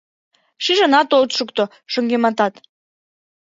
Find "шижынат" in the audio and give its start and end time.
0.63-1.09